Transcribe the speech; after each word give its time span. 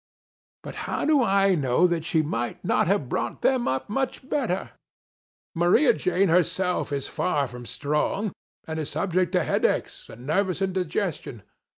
But, 0.63 0.75
how 0.89 1.05
do 1.05 1.17
1 1.17 1.61
know 1.61 1.85
that 1.85 2.05
she 2.05 2.23
might 2.23 2.65
not 2.65 2.87
have 2.87 3.07
brought 3.07 3.43
them 3.43 3.67
up, 3.67 3.87
much 3.87 4.27
better 4.27 4.71
1 5.53 5.53
Maria 5.69 5.93
Jane 5.93 6.27
herself, 6.29 6.91
is 6.91 7.07
far 7.07 7.45
from 7.45 7.67
strong, 7.67 8.31
and 8.65 8.79
is 8.79 8.89
subject 8.89 9.31
to 9.33 9.43
headaches, 9.43 10.09
and 10.09 10.25
nervous 10.25 10.59
indigestion. 10.59 11.43